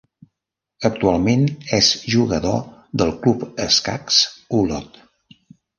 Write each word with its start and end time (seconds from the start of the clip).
Actualment 0.89 1.43
és 1.79 1.91
jugador 2.15 2.59
del 3.03 3.15
Club 3.27 3.47
Escacs 3.69 4.23
Olot. 4.63 5.03